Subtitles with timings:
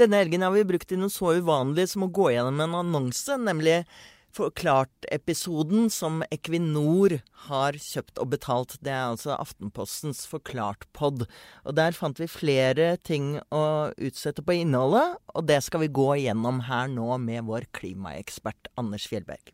[0.00, 3.36] Denne helgen har vi brukt til noe så uvanlig som å gå gjennom en annonse,
[3.36, 3.82] nemlig
[4.30, 7.16] Forklart-episoden som Equinor
[7.48, 8.76] har kjøpt og betalt.
[8.80, 11.26] Det er altså Aftenpostens Forklart-pod.
[11.66, 13.64] Og der fant vi flere ting å
[13.98, 19.10] utsette på innholdet, og det skal vi gå gjennom her nå med vår klimaekspert Anders
[19.10, 19.52] Fjellberg.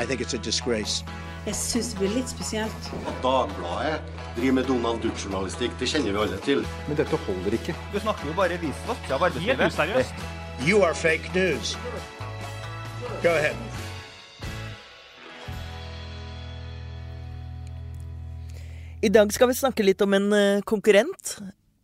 [0.00, 1.04] I think it's a disgrace.
[1.46, 2.88] Jeg syns det blir litt spesielt.
[3.08, 4.00] At Dagbladet
[4.36, 6.60] driver med Donald Duck-journalistikk, det kjenner vi alle til.
[6.84, 7.74] Men dette holder ikke.
[7.94, 9.62] Du snakker jo bare visvask av arbeidslivet.
[9.64, 10.26] Helt useriøst.
[10.68, 11.72] You are fake news.
[13.24, 13.56] Go ahead.
[19.00, 21.38] I dag skal vi snakke litt om en eh, konkurrent.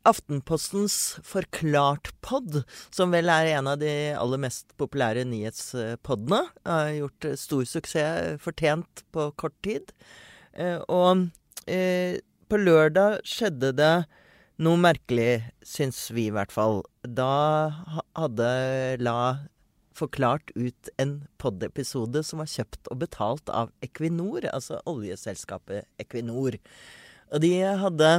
[0.06, 2.60] Aftenpostens Forklart-pod,
[2.94, 6.44] som vel er en av de aller mest populære nyhetspodene.
[6.68, 9.90] Har gjort stor suksess, fortjent på kort tid.
[10.54, 11.26] Eh, og
[11.66, 13.94] eh, på lørdag skjedde det
[14.62, 16.80] noe merkelig, syns vi i hvert fall.
[17.02, 17.74] Da
[18.16, 18.48] hadde
[19.02, 19.18] La
[19.96, 26.58] forklart ut en pod-episode som var kjøpt og betalt av Equinor, altså oljeselskapet Equinor.
[27.32, 28.10] Og de hadde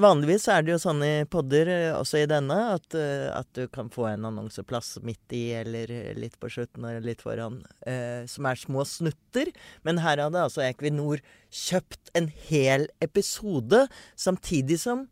[0.00, 3.66] Vanligvis er det jo sånn i podder, eh, også i denne, at, eh, at du
[3.68, 8.46] kan få en annonseplass midt i eller litt på slutten eller litt foran, eh, som
[8.46, 9.52] er små snutter.
[9.84, 11.20] Men her hadde altså Equinor
[11.50, 15.08] kjøpt en hel episode, samtidig som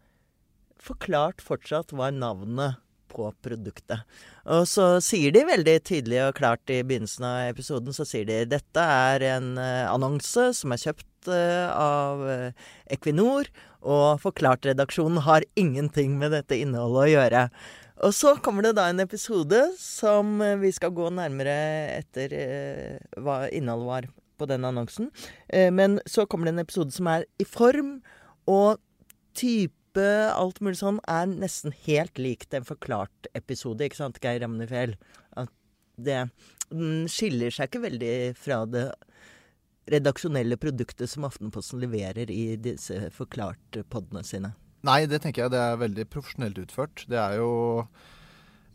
[0.81, 4.05] forklart fortsatt var navnet på produktet.
[4.51, 8.39] Og så sier de veldig tydelig og klart i begynnelsen av episoden, så sier de
[8.49, 12.53] dette er en eh, annonse som er kjøpt eh, av eh,
[12.95, 17.45] Equinor, og Forklart-redaksjonen har ingenting med dette innholdet å gjøre.
[18.07, 21.57] Og så kommer det da en episode som eh, vi skal gå nærmere
[21.99, 24.09] etter eh, hva innholdet var
[24.41, 25.11] på den annonsen.
[25.49, 27.99] Eh, men så kommer det en episode som er i form
[28.49, 28.81] og
[29.37, 34.95] type alt mulig sånn er nesten helt likt en forklart episode, ikke sant, Geir Ramnefjell?
[35.37, 35.51] At
[36.01, 36.29] det
[36.71, 38.87] den skiller seg ikke veldig fra det
[39.91, 44.55] redaksjonelle produktet som Aftenposten leverer i disse forklart-podene sine.
[44.87, 47.05] Nei, det tenker jeg det er veldig profesjonelt utført.
[47.11, 47.51] Det er jo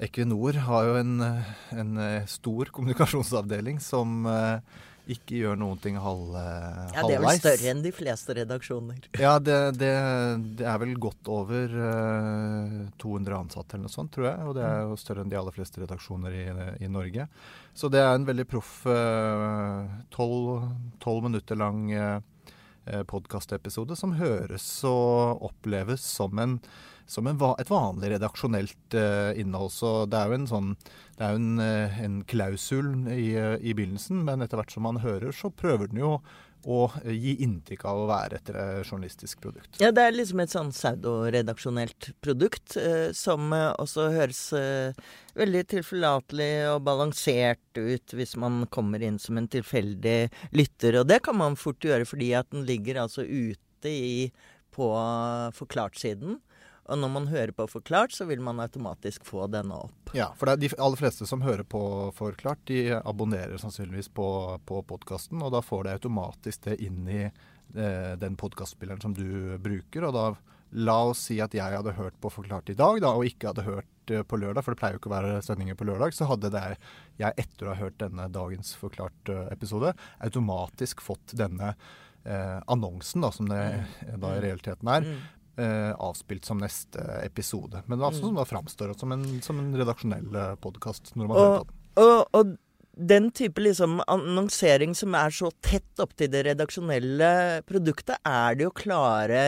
[0.05, 1.13] Equinor har jo en,
[1.71, 4.81] en eh, stor kommunikasjonsavdeling som eh,
[5.15, 9.05] ikke gjør noen ting halv, Ja, Det er vel større enn de fleste redaksjoner.
[9.21, 9.91] Ja, det, det,
[10.59, 14.49] det er vel godt over eh, 200 ansatte eller noe sånt, tror jeg.
[14.49, 16.45] Og det er jo større enn de aller fleste redaksjoner i,
[16.83, 17.29] i Norge.
[17.77, 18.81] Så det er en veldig proff
[21.05, 22.19] tolv minutter lang uh,
[23.09, 26.59] podkastepisode som høres og oppleves som, en,
[27.09, 29.71] som en, et vanlig redaksjonelt eh, innhold.
[29.73, 30.69] Så det er jo en sånn
[31.17, 34.99] er jo en, eh, en klausul i, eh, i begynnelsen, men etter hvert som man
[35.03, 36.17] hører, så prøver den jo
[37.03, 39.77] eh, gi inntrykk av å være et eh, journalistisk produkt.
[39.81, 44.97] Ja, det er liksom et sånn pseudoredaksjonelt produkt eh, som eh, også høres eh,
[45.37, 50.17] veldig tilforlatelig og balansert ut hvis man kommer inn som en tilfeldig
[50.55, 51.01] lytter.
[51.01, 54.31] Og det kan man fort gjøre fordi at den ligger altså ute i,
[54.75, 54.89] på
[55.55, 56.39] forklart-siden.
[56.85, 60.11] Og når man hører på Forklart, så vil man automatisk få denne opp.
[60.13, 61.81] Ja, for de aller fleste som hører på
[62.13, 64.27] Forklart, de abonnerer sannsynligvis på,
[64.69, 69.57] på podkasten, og da får de automatisk det inn i eh, den podkastspilleren som du
[69.61, 70.05] bruker.
[70.05, 70.27] Og da
[70.75, 73.65] la oss si at jeg hadde hørt på Forklart i dag, da, og ikke hadde
[73.65, 76.29] hørt eh, på lørdag, for det pleier jo ikke å være sendinger på lørdag, så
[76.29, 76.65] hadde det
[77.21, 79.95] jeg etter å ha hørt denne dagens Forklart-episode,
[80.27, 81.73] automatisk fått denne
[82.25, 83.63] eh, annonsen, da, som det
[84.21, 85.23] da i realiteten er, Mm.
[85.57, 87.83] Eh, avspilt som neste episode.
[87.85, 91.65] Men det er altså, som da framstår som en, som en redaksjonell podkast man hører
[91.65, 92.55] Og, og, og
[92.95, 98.67] den type liksom annonsering som er så tett opp til det redaksjonelle produktet, er det
[98.67, 99.41] jo klare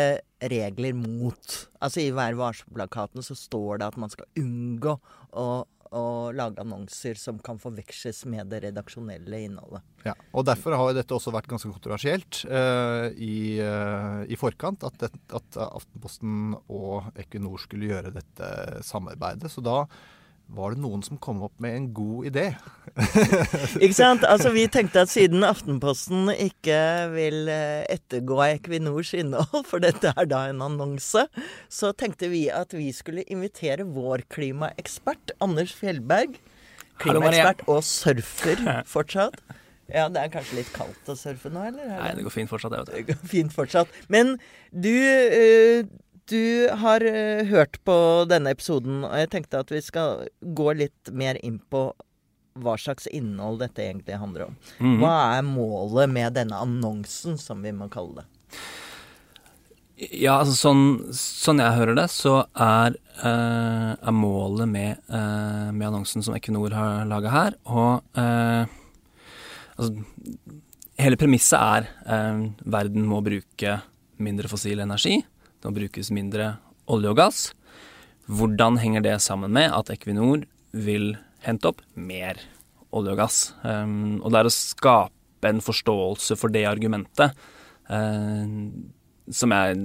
[0.52, 1.56] regler mot.
[1.82, 4.98] Altså I Vær varsom-plakaten så står det at man skal unngå
[5.32, 5.48] å,
[5.96, 9.86] å lage annonser som kan forveksles med det redaksjonelle innholdet.
[10.06, 14.86] Ja, og Derfor har dette også vært ganske kontroversielt uh, i, uh, i forkant.
[14.88, 18.52] At, det, at Aftenposten og Equinor skulle gjøre dette
[18.88, 19.52] samarbeidet.
[19.52, 19.84] Så da
[20.48, 22.46] var det noen som kom opp med en god idé.
[23.84, 24.24] Ikke sant?
[24.28, 26.80] Altså Vi tenkte at siden Aftenposten ikke
[27.14, 31.28] vil eh, ettergå Equinors innhold, for dette er da en annonse,
[31.70, 36.40] så tenkte vi at vi skulle invitere vår klimaekspert, Anders Fjellberg.
[37.04, 38.64] Klimaekspert og surfer
[38.96, 39.42] fortsatt.
[39.88, 41.94] Ja, det er kanskje litt kaldt å surfe nå, eller?
[41.94, 42.96] Nei, det går fint fortsatt, det, vet du.
[42.98, 43.94] Det går fint fortsatt.
[44.12, 44.34] Men
[44.72, 45.88] du, eh,
[46.28, 47.96] du har eh, hørt på
[48.30, 51.90] denne episoden, og jeg tenkte at vi skal gå litt mer inn på
[52.58, 54.58] hva slags innhold dette egentlig handler om.
[54.80, 54.98] Mhm.
[55.02, 58.28] Hva er målet med denne annonsen, som vi må kalle det?
[59.98, 60.82] Ja, altså sånn,
[61.18, 66.72] sånn jeg hører det, så er, eh, er målet med, eh, med annonsen som Equinor
[66.72, 68.66] har laga her, og eh,
[69.78, 70.06] altså,
[70.98, 73.76] Hele premisset er eh, verden må bruke
[74.18, 75.20] mindre fossil energi.
[75.68, 76.54] Må brukes mindre
[76.88, 77.40] olje og gass.
[78.32, 81.10] Hvordan henger det sammen med at Equinor vil
[81.44, 82.40] hente opp mer
[82.96, 83.40] olje og gass?
[83.68, 87.36] Um, og det er å skape en forståelse for det argumentet
[87.92, 88.48] uh,
[89.28, 89.82] som jeg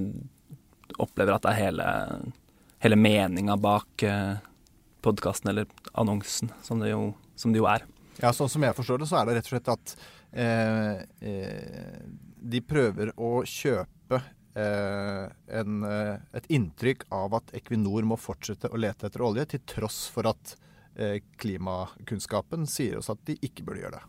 [1.03, 1.89] opplever at det er hele,
[2.87, 4.39] hele meninga bak uh,
[5.03, 5.67] podkasten, eller
[5.99, 7.83] annonsen, som det, jo, som det jo er.
[8.23, 9.97] Ja, Sånn som jeg forstår det, så er det rett og slett at
[10.31, 11.99] eh, eh,
[12.55, 18.81] de prøver å kjøpe eh, en, eh, et inntrykk av at Equinor må fortsette å
[18.81, 20.57] lete etter olje, til tross for at
[20.97, 24.05] eh, klimakunnskapen sier oss at de ikke burde gjøre det.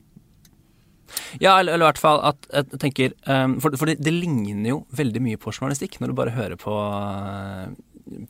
[1.43, 4.69] Ja, eller, eller i hvert fall at jeg tenker um, For, for det, det, ligner
[4.71, 6.73] jo veldig mye på journalistikk når du bare hører på,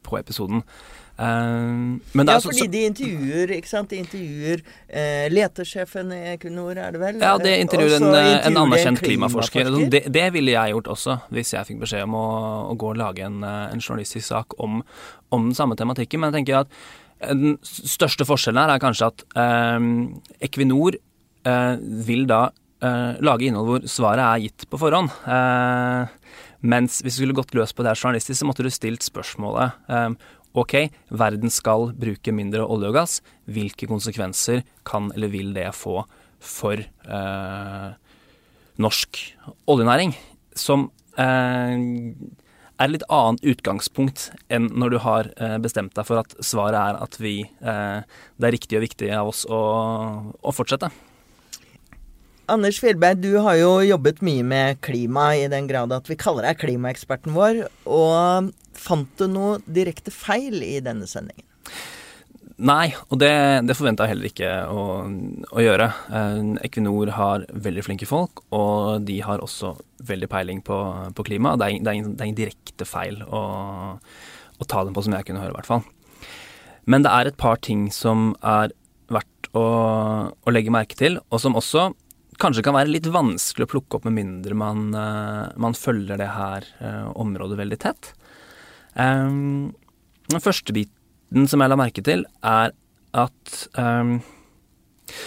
[0.04, 0.66] på episoden.
[1.14, 3.92] Um, ja, fordi de intervjuer ikke sant?
[3.92, 7.20] De intervjuer eh, letesjefen i Equinor, er det vel?
[7.22, 9.68] Ja, det intervjuer en, en anerkjent klimaforsker.
[9.68, 9.92] klimaforsker.
[9.94, 12.26] Det, det, ville jeg gjort også, hvis jeg fikk beskjed om å,
[12.72, 14.82] å gå og lage en, en journalistisk sak om,
[15.30, 16.24] om, den samme tematikken.
[16.24, 16.74] Men jeg tenker at
[17.30, 19.90] den største forskjellen her er kanskje at eh,
[20.50, 21.76] Equinor eh,
[22.10, 22.48] vil da
[22.84, 25.14] eh, lage innhold hvor svaret er gitt på forhånd.
[25.30, 26.22] Eh,
[26.64, 29.78] mens hvis du skulle gått løs på det her journalistisk, så måtte du stilt spørsmålet
[29.92, 30.10] eh,
[30.54, 30.76] ok,
[31.10, 33.18] verden skal bruke mindre olje og gass.
[33.50, 36.04] Hvilke konsekvenser kan eller vil det få
[36.44, 37.90] for eh,
[38.84, 39.22] norsk
[39.70, 40.16] oljenæring?
[40.58, 41.78] Som eh,
[42.84, 46.80] er et litt annet utgangspunkt enn når du har eh, bestemt deg for at svaret
[46.80, 48.00] er at vi eh,
[48.38, 49.64] Det er riktig og viktig av oss å,
[50.34, 50.92] å fortsette.
[52.52, 56.44] Anders Fjellberg, du har jo jobbet mye med klima, i den grad at vi kaller
[56.44, 57.62] deg klimaeksperten vår.
[57.88, 58.52] Og
[58.84, 61.48] fant du noe direkte feil i denne sendingen?
[62.64, 63.32] Nei, og det,
[63.66, 64.84] det forventa jeg heller ikke å,
[65.50, 65.88] å gjøre.
[66.14, 69.74] Eh, Equinor har veldig flinke folk, og de har også
[70.06, 70.78] veldig peiling på,
[71.18, 71.56] på klima.
[71.58, 73.42] Det er, det, er ingen, det er ingen direkte feil å,
[73.98, 75.84] å, ta dem på, som jeg kunne høre, i hvert fall.
[76.86, 78.76] Men det er et par ting som er
[79.12, 79.66] verdt å,
[80.30, 81.90] å legge merke til, og som også
[82.42, 86.32] kanskje kan være litt vanskelig å plukke opp med mindre man, uh, man følger det
[86.34, 88.14] her uh, området veldig tett.
[88.94, 89.74] Um,
[90.30, 92.74] den første biten som jeg la merke til, er
[93.14, 94.20] at um,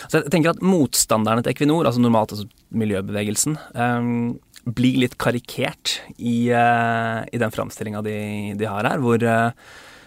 [0.07, 6.01] altså Jeg tenker at motstanderne til Equinor, altså normalt altså miljøbevegelsen, um, blir litt karikert
[6.17, 8.17] i, uh, i den framstillinga de,
[8.59, 9.23] de, har her, hvor,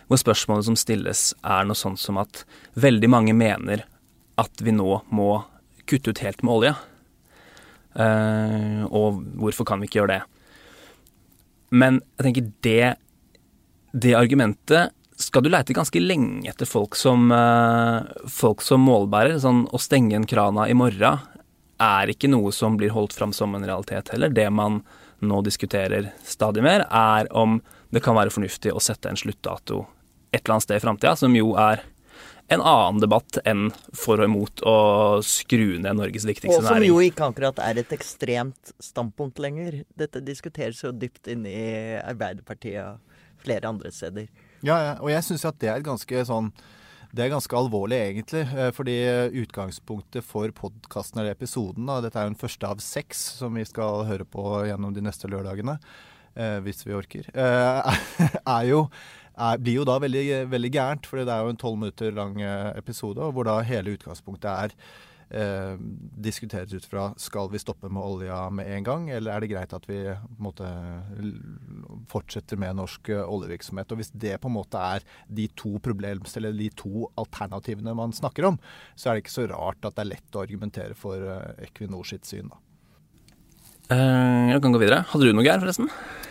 [0.09, 2.43] hvor spørsmålet som stilles er noe sånt som at
[2.79, 3.85] veldig mange mener
[4.39, 5.31] at vi nå må
[5.89, 6.73] kutte ut helt med olje.
[7.99, 10.21] Uh, og hvorfor kan vi ikke gjøre det?
[11.69, 12.83] Men jeg tenker det,
[13.91, 19.35] det argumentet skal du leite ganske lenge etter folk som, uh, folk som målbærer.
[19.43, 21.19] Sånn å stenge en krana i morgen
[21.79, 24.31] er ikke noe som blir holdt fram som en realitet heller.
[24.31, 24.81] Det man
[25.19, 27.59] nå diskuterer stadig mer, er om
[27.91, 29.85] det kan være fornuftig å sette en sluttdato
[30.31, 31.81] et eller annet sted i framtida, som jo er
[32.49, 34.77] en annen debatt enn for og imot å
[35.25, 36.65] skru ned Norges viktigste næring.
[36.65, 39.83] Og som jo ikke akkurat er et ekstremt standpunkt lenger.
[39.97, 41.69] Dette diskuteres jo dypt inne i
[42.01, 42.97] Arbeiderpartiet
[43.43, 44.27] flere andre steder.
[44.59, 44.93] Ja, ja.
[44.99, 46.51] og jeg syns at det er ganske sånn
[47.09, 48.43] det er ganske alvorlig, egentlig.
[48.53, 48.95] Eh, fordi
[49.41, 53.65] utgangspunktet for podkasten eller episoden, da, dette er jo den første av seks som vi
[53.65, 55.79] skal høre på gjennom de neste lørdagene,
[56.35, 58.03] eh, hvis vi orker, eh,
[58.57, 58.85] er jo
[59.39, 61.09] er, blir jo da veldig, veldig gærent.
[61.09, 62.37] For det er jo en tolv minutter lang
[62.75, 64.75] episode, hvor da hele utgangspunktet er
[65.29, 65.75] eh,
[66.19, 69.75] diskuteres ut fra skal vi stoppe med olja med en gang, eller er det greit
[69.75, 69.99] at vi
[70.41, 70.67] måte,
[72.11, 73.91] fortsetter med norsk eh, oljevirksomhet.
[73.91, 78.15] Og Hvis det på en måte er de to problems, eller de to alternativene man
[78.15, 78.61] snakker om,
[78.95, 82.07] så er det ikke så rart at det er lett å argumentere for eh, Equinor
[82.07, 82.49] sitt syn.
[82.53, 82.63] da.
[83.89, 85.01] Uh, jeg kan gå videre.
[85.09, 85.87] Hadde du noe, Geir, forresten?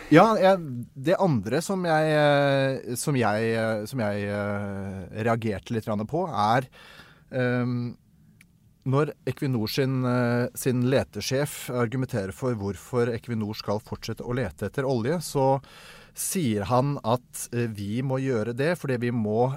[0.09, 4.29] Ja, jeg, det andre som jeg, eh, som jeg, eh, som jeg
[5.27, 6.65] reagerte litt på, er
[7.29, 7.91] um,
[8.89, 14.87] når Equinor sin, uh, sin, letesjef argumenterer for hvorfor Equinor skal fortsette å lete etter
[14.87, 15.59] olje, så
[16.19, 19.53] sier han at uh, vi må gjøre det fordi vi må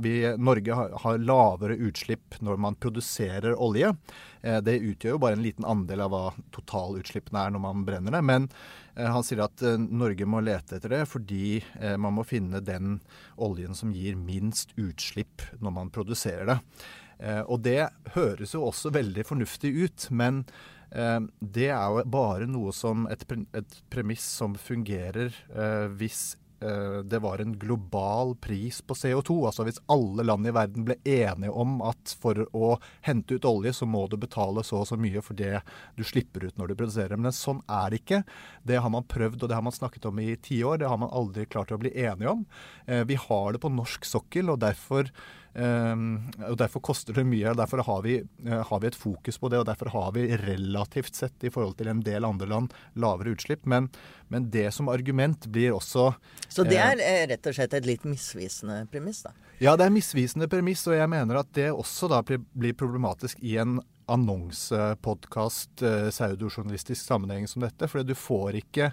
[0.00, 3.92] vi, Norge har, lavere utslipp når man produserer olje.
[4.42, 6.22] Eh, det utgjør jo bare en liten andel av hva
[6.54, 8.22] totalutslippene er når man brenner det.
[8.24, 8.48] Men
[8.94, 11.60] eh, han sier at eh, Norge må lete etter det fordi
[12.00, 12.98] man må finne den
[13.40, 16.58] oljen som gir minst utslipp når man produserer det.
[17.20, 20.38] Og det høres jo også veldig fornuftig ut, men
[20.90, 23.24] Eh, det er jo bare noe som et,
[23.90, 26.34] premiss som fungerer eh, hvis
[26.64, 29.36] eh, det var en global pris på CO2.
[29.46, 32.72] Altså hvis alle land i verden ble enige om at for å
[33.06, 35.60] hente ut olje, så må du betale så og så mye for det
[35.94, 37.20] du slipper ut når du produserer.
[37.20, 38.22] Men sånn er det ikke.
[38.66, 40.82] Det har man prøvd, og det har man snakket om i ti år.
[40.82, 42.46] Det har man aldri klart å bli enige om.
[42.86, 45.14] Eh, vi har det på norsk sokkel, og derfor
[45.54, 47.50] og Derfor koster det mye.
[47.50, 50.28] og Derfor har vi, uh, har vi, et fokus på det, og derfor har vi
[50.36, 53.66] relativt sett i forhold til en del andre land lavere utslipp.
[53.66, 53.88] Men,
[54.28, 56.12] men det som argument blir også
[56.48, 59.34] Så det er uh, rett og slett et litt misvisende premiss, da?
[59.60, 63.58] Ja, det er misvisende premiss, og jeg mener at det også da blir problematisk i
[63.60, 63.80] en
[64.10, 67.86] annonsepodkast, pseudojournalistisk sammenheng som dette.
[67.86, 68.90] For du får ikke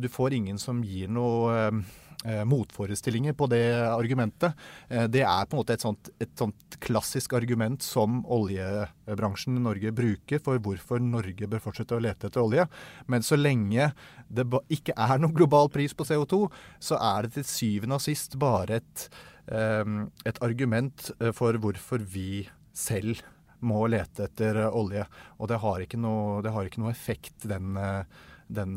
[0.00, 1.80] Du får ingen som gir noe eh,
[2.24, 4.54] motforestillinger på det argumentet.
[4.88, 9.62] Eh, det er på en måte et sånt, et sånt, klassisk argument som oljebransjen i
[9.64, 12.66] Norge bruker for hvorfor Norge bør fortsette å lete etter olje.
[13.10, 13.90] Men så lenge
[14.28, 16.46] det ikke er noen global pris på CO2,
[16.82, 19.08] så er det til syvende og sist bare et,
[19.48, 19.84] eh,
[20.26, 22.46] et argument eh, for hvorfor vi
[22.76, 23.22] selv
[23.66, 25.06] må lete etter olje.
[25.40, 28.02] Og det har ikke noe, har ikke noe effekt, den, eh,
[28.46, 28.76] den,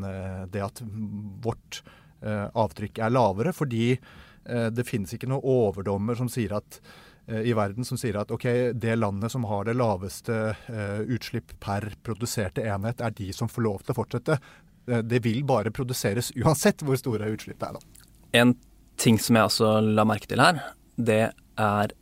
[0.50, 0.80] det at
[1.44, 1.82] vårt
[2.20, 6.76] Eh, avtrykk er lavere, fordi eh, det finnes ikke noen overdommer som sier at
[7.30, 8.44] eh, i verden som sier at ok,
[8.76, 10.36] det landet som har det laveste
[11.08, 14.40] utslipp per produserte enhet, er de som får lov til å fortsette.
[14.90, 17.78] det vil bare produseres uansett hvor store utslippet er.
[17.78, 18.06] da.
[18.40, 18.54] En
[19.00, 20.60] ting som jeg også la merke til her,
[20.96, 21.92] det er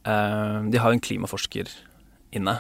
[0.71, 1.69] De har jo en klimaforsker
[2.33, 2.59] inne.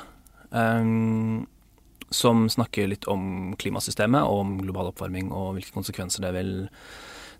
[2.11, 6.69] som snakker litt om klimasystemet og om global oppvarming og hvilke konsekvenser det vil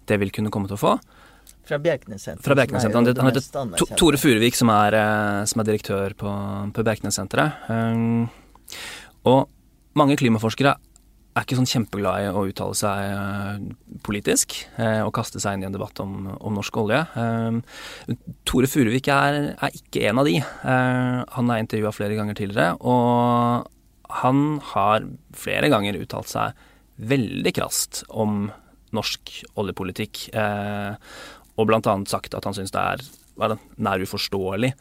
[0.09, 0.95] det vil kunne komme til å få.
[1.69, 2.45] Fra Bjerknessenteret.
[2.45, 3.21] Fra Bjerknessenteret.
[3.21, 6.35] Han heter Tore Furuvik, som eh, som er direktør på,
[6.73, 7.69] på Bjerknessenteret.
[7.69, 8.29] Um,
[9.29, 9.49] og
[9.99, 10.77] mange klimaforskere
[11.39, 15.67] er ikke sånn kjempeglade i å uttale seg uh, politisk eh, og kaste seg inn
[15.67, 17.03] i en debatt om, om norsk olje.
[17.21, 18.17] Eh,
[18.49, 20.39] Tore Furuvik er, er, ikke en av de.
[20.41, 23.69] Eh, han er intervjua flere ganger tidligere, og
[24.23, 26.67] han har flere ganger uttalt seg
[26.99, 28.49] veldig krast om
[28.97, 30.29] norsk oljepolitikk.
[30.35, 30.93] Eh,
[31.59, 31.81] og bl.a.
[32.07, 34.73] sagt at han syns det er nær uforståelig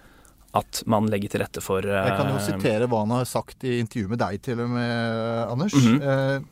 [0.57, 3.65] at man legger til rette for eh, Jeg kan jo sitere hva han har sagt
[3.67, 5.75] i intervju med deg til og med, Anders.
[5.75, 6.47] Mm -hmm.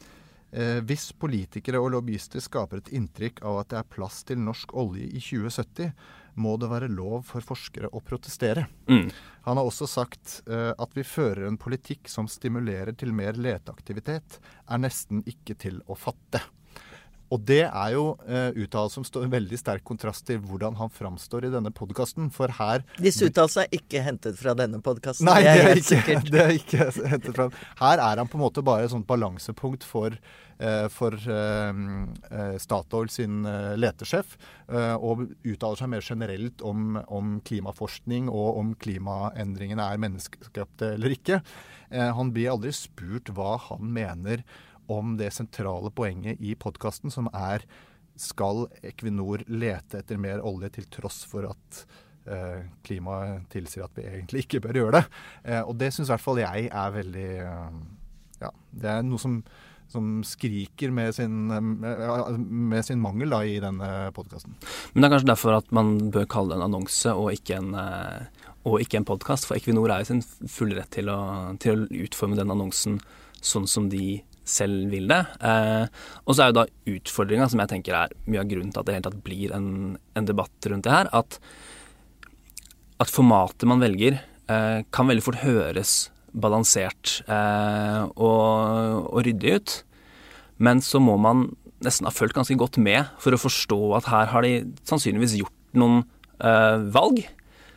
[0.52, 4.74] eh, hvis politikere og lobbyister skaper et inntrykk av at det er plass til norsk
[4.74, 5.92] olje i 2070,
[6.36, 8.68] må det være lov for forskere å protestere.
[8.88, 9.10] Mm.
[9.48, 14.40] Han har også sagt uh, at vi fører en politikk som stimulerer til mer leteaktivitet,
[14.68, 16.42] er nesten ikke til å fatte.
[17.34, 20.92] Og det er jo uh, uttalelser som står i veldig sterk kontrast til hvordan han
[20.94, 22.30] framstår i denne podkasten.
[22.34, 25.30] For her Disse uttalelsene er ikke hentet fra denne podkasten.
[25.30, 27.50] Det er, helt ikke, det er, ikke, hentet fra
[27.82, 30.14] Her er han på en måte bare et sånt balansepunkt for,
[30.60, 31.82] uh, for uh,
[32.62, 33.42] Statoil sin
[33.80, 34.38] letesjef.
[34.66, 41.42] og uttaler seg mer generelt om, om, klimaforskning og om klimaendringene er menneskeskapte eller ikke.
[41.92, 44.42] han blir aldri spurt hva han mener
[44.92, 47.66] om det sentrale poenget i podkasten, som er
[48.16, 51.84] skal Equinor lete etter mer olje til tross for at
[52.32, 55.06] eh, klimaet tilsier at vi egentlig ikke bør gjøre det.
[55.44, 57.80] Eh, og det syns i hvert fall jeg er veldig eh,
[58.42, 59.38] Ja, det er noe som,
[59.92, 64.56] som skriker med sin, med sin mangel da, i denne podkasten.
[64.94, 67.76] Men det er kanskje derfor at man bør kalle det en annonse og ikke en
[67.80, 71.12] eh, og ikke en podkast, for Equinor er jo sin fulle rett til
[71.62, 72.96] til å utforme den annonsen
[73.46, 75.22] sånn som de selv vil det.
[75.42, 75.86] Eh,
[76.26, 78.88] og så er jo da utfordringa, som jeg tenker er mye av grunnen til at
[78.88, 79.70] det hele tatt blir en,
[80.16, 81.40] en debatt rundt det her, at,
[83.02, 84.22] at formatet man velger,
[84.52, 85.98] eh, kan veldig fort høres
[86.36, 89.78] balansert eh, og, og, ryddig ut.
[90.62, 91.50] Men så må man
[91.84, 94.54] nesten ha fulgt ganske godt med for å forstå at her har de
[94.88, 96.04] sannsynligvis gjort noen
[96.40, 97.26] eh, valg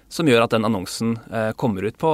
[0.09, 2.11] som gjør at den annonsen eh, kommer ut på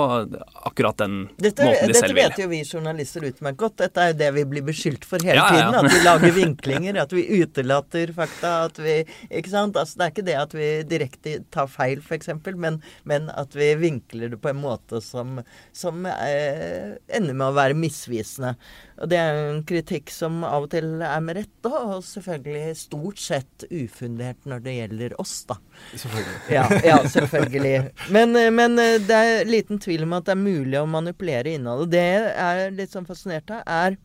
[0.66, 2.24] akkurat den dette, måten de selv vil.
[2.24, 3.76] Dette vet jo vi journalister utmerket godt.
[3.84, 5.76] Dette er jo det vi blir beskyldt for hele ja, tiden.
[5.76, 5.82] Ja, ja.
[5.84, 8.54] At vi lager vinklinger, at vi utelater fakta.
[8.66, 8.96] At vi,
[9.30, 9.78] ikke sant?
[9.78, 13.70] Altså, det er ikke det at vi direkte tar feil, f.eks., men, men at vi
[13.78, 15.38] vinkler det på en måte som,
[15.74, 18.56] som eh, ender med å være misvisende.
[19.02, 22.76] Og det er jo en kritikk som av og til er med rette, og selvfølgelig
[22.78, 25.58] stort sett ufundert når det gjelder oss, da.
[25.94, 26.36] Selvfølgelig.
[26.54, 27.83] Ja, ja selvfølgelig.
[28.14, 31.54] Men, eh, men, eh, det er liten tvil om at det er mulig å manipulere
[31.54, 31.92] innholdet.
[31.94, 33.98] Det jeg er litt sånn fascinert av, er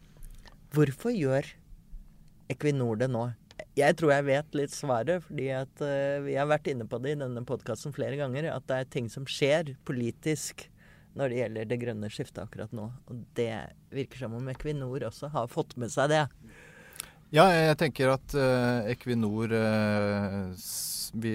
[0.76, 1.48] hvorfor gjør
[2.50, 3.28] Equinor det nå?
[3.78, 7.14] Jeg tror jeg vet litt svaret, fordi at uh, vi har vært inne på det
[7.14, 8.50] i denne podkasten flere ganger.
[8.52, 10.66] At det er ting som skjer politisk
[11.20, 12.90] når det gjelder det grønne skiftet akkurat nå.
[13.12, 13.54] Og det
[13.94, 16.26] virker som om Equinor også har fått med seg det.
[17.30, 20.54] Ja, jeg tenker at uh, Equinor uh,
[21.22, 21.34] vi,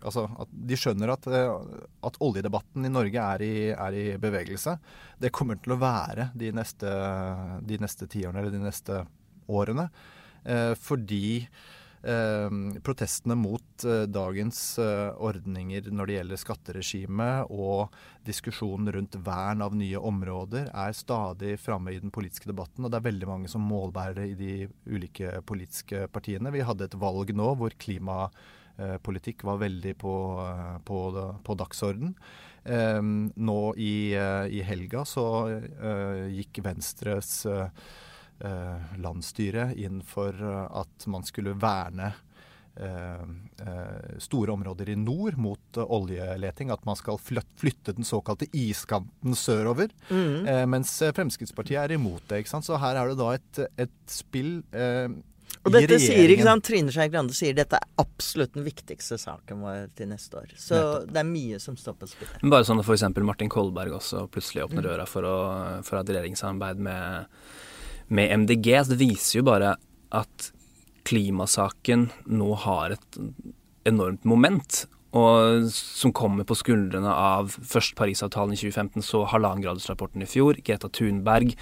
[0.00, 4.78] altså, at De skjønner at, uh, at oljedebatten i Norge er i, er i, bevegelse.
[5.20, 6.92] Det kommer til å være de neste,
[7.60, 9.02] de neste tiårene eller de neste
[9.48, 9.88] årene.
[10.80, 11.56] fordi Eh,
[12.84, 17.96] protestene mot eh, dagens eh, ordninger når det gjelder skatteregimet og
[18.28, 22.84] diskusjonen rundt vern av nye områder er stadig framme i den politiske debatten.
[22.84, 24.52] Og det er veldig mange som målbærere i de
[24.86, 26.54] ulike politiske partiene.
[26.54, 30.14] Vi hadde et valg nå hvor klimapolitikk var veldig på,
[30.86, 30.98] på,
[31.44, 32.14] på dagsorden.
[33.48, 35.24] nå i, i, helga så
[36.28, 37.70] gikk Venstres Eh,
[39.02, 42.12] landsstyret inn for eh, at man skulle verne
[42.78, 43.24] eh,
[44.22, 46.70] store områder i nord mot oljeleting.
[46.70, 49.90] At man skal flytte den såkalte iskanten sørover.
[50.10, 50.70] Mm.
[50.70, 52.44] mens Fremskrittspartiet er imot det.
[52.44, 52.68] ikke sant?
[52.68, 54.62] Så her er det da et, et spill
[55.66, 59.62] og dette sier, ikke sant, Trine Skei Grande sier dette er absolutt den viktigste saken
[59.64, 60.52] vår til neste år.
[60.54, 61.08] Så Nettopp.
[61.12, 62.30] det er mye som står på spill.
[62.52, 63.06] Bare sånn at f.eks.
[63.26, 64.88] Martin Kolberg også plutselig åpner mm.
[64.88, 65.38] døra for, å,
[65.86, 67.34] for et regjeringssamarbeid med
[68.08, 68.72] med MDG.
[68.82, 69.74] Så det viser jo bare
[70.14, 70.50] at
[71.08, 73.20] klimasaken nå har et
[73.88, 74.84] enormt moment.
[75.16, 80.90] Og som kommer på skuldrene av først Parisavtalen i 2015, så halvannengradersrapporten i fjor, Greta
[80.92, 81.54] Thunberg,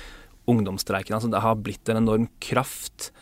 [0.50, 1.15] ungdomsstreiken.
[1.15, 3.12] Altså det har blitt en enorm kraft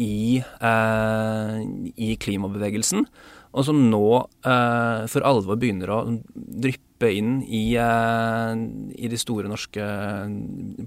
[0.00, 1.56] i, eh,
[1.96, 3.06] i klimabevegelsen.
[3.52, 4.06] Og som nå
[4.48, 5.98] eh, for alvor begynner å
[6.32, 8.52] dryppe inn i, eh,
[8.96, 9.84] i de store norske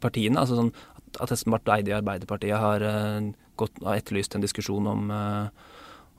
[0.01, 0.42] partiene.
[0.42, 0.74] Altså sånn
[1.22, 5.48] at Espen Barth Eide i Arbeiderpartiet har, uh, gått, har etterlyst en diskusjon om, uh,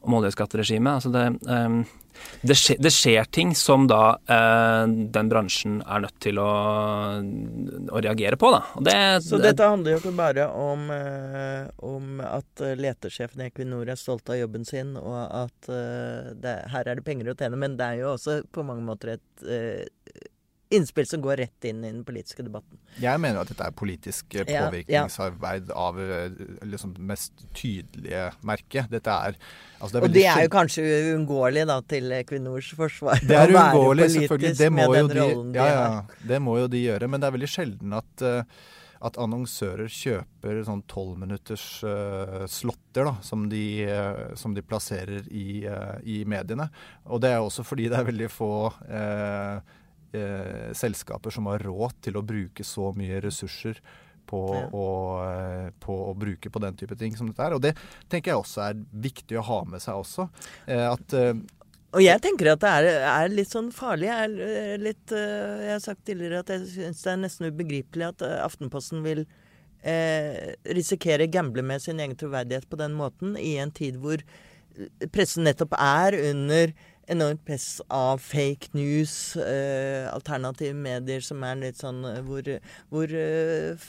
[0.06, 0.98] om oljeskatteregimet.
[0.98, 1.80] Altså det, um,
[2.40, 6.52] det, skjer, det, skjer, ting som da den bransjen er nødt til å,
[7.92, 8.54] å reagere på.
[8.86, 8.94] Det,
[9.26, 10.86] Så dette handler jo ikke bare om,
[11.84, 17.04] om at letesjefen i Equinor er stolt av jobben sin, og at her er det
[17.04, 20.25] penger å tjene, men det er jo også på mange måter et
[20.70, 22.78] innspill som går rett inn i den politiske debatten.
[23.02, 25.82] Jeg mener at dette er politisk eh, påvirkningsarbeid ja, ja.
[25.86, 28.90] av det liksom, mest tydelige merket.
[28.90, 29.36] Dette er
[29.78, 33.22] altså, det er Og det er jo kanskje uunngåelig da til Equinors forsvar.
[33.22, 34.56] Det er uunngåelig, selvfølgelig.
[34.58, 37.10] Det må, jo de, ja, ja, det må jo de gjøre.
[37.10, 38.64] Men det er veldig sjelden at uh,
[39.04, 45.66] at annonsører kjøper sånn tolvminutters uh, slotter da, som de, uh, som de plasserer i,
[45.68, 46.68] uh, i, mediene.
[47.04, 48.52] Og det er også fordi det er veldig få
[50.16, 53.80] eh, selskaper som har råd til å bruke så mye ressurser
[54.26, 54.64] på, ja.
[54.74, 54.86] å,
[55.26, 57.56] eh, på, å, bruke på den type ting som dette er.
[57.56, 57.74] Og det
[58.12, 60.28] tenker jeg også er viktig å ha med seg også.
[60.66, 61.34] Eh, at eh,
[61.96, 64.10] og jeg tenker at det er, er litt sånn farlig.
[64.10, 68.24] Jeg, eh, litt, jeg har sagt tidligere at jeg syns det er nesten ubegripelig at
[68.42, 69.22] Aftenposten vil
[69.86, 74.20] eh, risikere gamble med sin egen troverdighet på den måten i en tid hvor
[75.14, 76.74] pressen nettopp er under
[77.06, 82.50] enormt press av fake news, eh, alternative medier som er litt sånn eh, hvor,
[82.90, 83.86] hvor eh,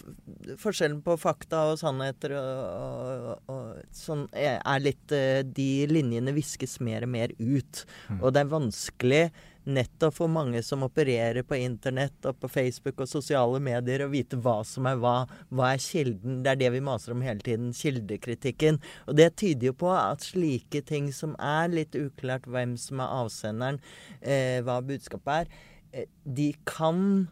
[0.62, 6.77] forskjellen på fakta og sannheter og, og, og sånn er litt eh, De linjene viskes
[6.84, 7.84] mer og mer ut.
[8.10, 8.21] Mm.
[8.21, 9.23] Og det er vanskelig
[9.67, 14.39] nettopp for mange som opererer på internett og på Facebook og sosiale medier, å vite
[14.39, 15.15] hva som er hva.
[15.51, 16.41] Hva er kilden?
[16.45, 17.73] Det er det vi maser om hele tiden.
[17.75, 18.80] Kildekritikken.
[19.08, 23.15] Og det tyder jo på at slike ting som er litt uklart hvem som er
[23.21, 23.82] avsenderen,
[24.21, 25.58] eh, hva budskapet er,
[25.91, 27.27] eh, de kan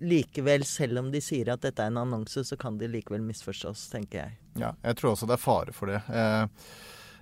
[0.00, 3.90] likevel, selv om de sier at dette er en annonse, så kan de likevel misforstås,
[3.92, 4.38] tenker jeg.
[4.62, 6.00] Ja, jeg tror også det er fare for det.
[6.08, 6.46] Eh,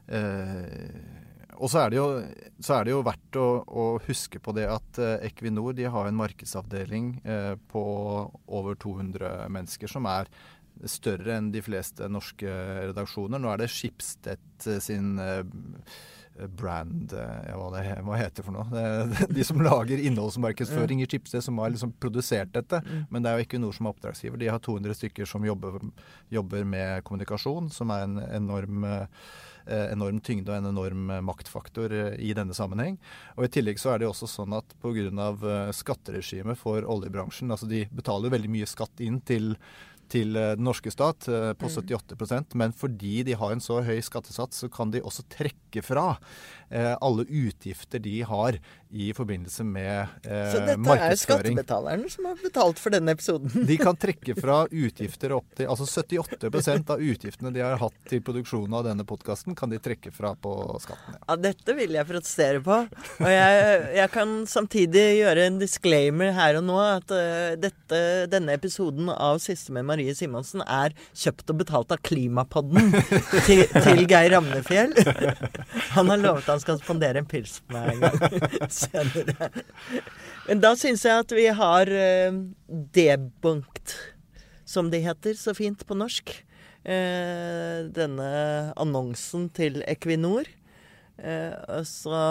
[0.09, 1.26] eh
[1.59, 5.01] og så er det jo, er det jo verdt å, å, huske på det at
[5.03, 7.83] eh, Equinor de har en markedsavdeling eh, på
[8.47, 10.31] over 200 mennesker, som er
[10.87, 12.53] større enn de fleste norske
[12.92, 13.42] redaksjoner.
[13.42, 15.42] Nå er det Schibsted eh, sin eh,
[16.55, 18.85] brand ja, hva, det, hva heter det for noe?
[19.35, 22.79] De som lager innholdsmarkedsføring i Schibsted, som har liksom produsert dette.
[22.87, 23.09] Mm.
[23.11, 24.38] Men det er jo Equinor som er oppdragsgiver.
[24.38, 25.81] De har 200 stykker som jobber,
[26.31, 29.27] jobber med kommunikasjon, som er en enorm Eh,
[29.92, 32.96] enorm tyngde og en enorm eh, maktfaktor eh, i denne sammenheng.
[33.37, 35.28] Og I tillegg så er det også sånn at pga.
[35.74, 39.54] skatteregimet for oljebransjen, altså de betaler jo veldig mye skatt inn til
[40.09, 41.26] til den norske stat
[41.61, 42.54] på 78 mm.
[42.57, 46.14] men fordi de har en så høy skattesats, så kan de også trekke fra
[46.70, 48.59] alle utgifter de har
[48.90, 51.59] i forbindelse med eh, Så dette er markedsføring.
[51.59, 53.66] skattebetalerne som har betalt for denne episoden.
[53.68, 58.22] De kan trekke fra utgifter opp til Altså 78% av utgiftene de har hatt til
[58.24, 61.18] produksjonen av denne podkasten, kan de trekke fra på skatten.
[61.18, 61.20] Ja.
[61.28, 62.78] Ja, dette vil jeg protestere på.
[63.20, 68.00] Og jeg, jeg kan samtidig gjøre en disclaimer her og nå at eh, dette,
[68.33, 72.88] denne episoden av Siste med Marie Simonsen er kjøpt og betalt av Klimapodden
[73.48, 74.96] til, til Geir Ramnefjell.
[75.92, 79.51] Han har lovet han skal spandere en pils på meg en gang senere.
[80.49, 82.42] Men da syns jeg at vi har uh,
[82.97, 83.97] debunkt,
[84.68, 86.35] som det heter så fint på norsk,
[86.85, 88.31] eh, denne
[88.77, 90.49] annonsen til Equinor.
[91.18, 92.23] Eh, og så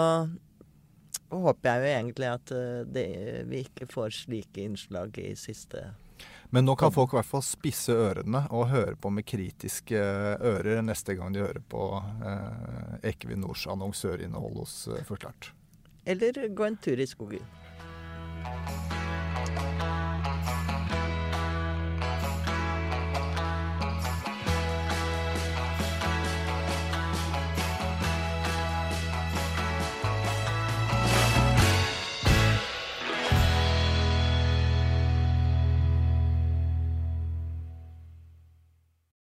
[1.28, 3.06] håper jeg jo egentlig at eh, det,
[3.50, 5.90] vi ikke får slike innslag i siste
[6.50, 10.80] Men nå kan folk i hvert fall spisse ørene og høre på med kritiske ører
[10.84, 11.84] neste gang de hører på
[12.24, 15.52] eh, Equinors annonsørinnhold hos eh, Forklart.
[16.08, 17.44] Eller gå en tur i skogen.